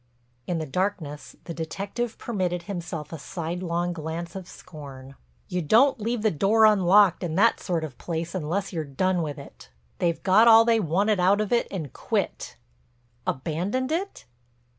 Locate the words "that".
7.35-7.59